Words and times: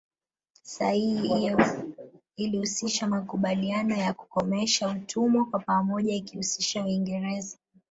Sahihi 0.63 1.27
iyo 1.37 1.55
ilihusisha 2.37 3.07
makubaliano 3.07 3.95
ya 3.95 4.13
kukomesha 4.13 4.87
utumwa 4.89 5.45
kwa 5.45 5.59
pamoja 5.59 6.15
ikiihusisha 6.15 6.83
Uingereza 6.85 7.57